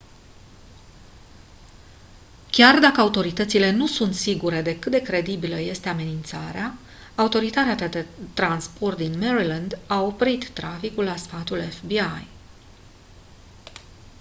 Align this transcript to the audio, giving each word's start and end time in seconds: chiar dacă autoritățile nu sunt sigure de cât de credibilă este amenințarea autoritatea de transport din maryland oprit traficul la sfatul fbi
chiar 2.51 2.79
dacă 2.79 3.01
autoritățile 3.01 3.71
nu 3.71 3.87
sunt 3.87 4.13
sigure 4.15 4.61
de 4.61 4.79
cât 4.79 4.91
de 4.91 5.01
credibilă 5.01 5.59
este 5.59 5.89
amenințarea 5.89 6.73
autoritatea 7.15 7.87
de 7.87 8.05
transport 8.33 8.97
din 8.97 9.19
maryland 9.19 9.77
oprit 9.89 10.49
traficul 10.49 11.03
la 11.03 11.15
sfatul 11.15 11.61
fbi 11.61 11.99